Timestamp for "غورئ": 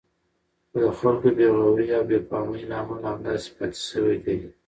1.55-1.87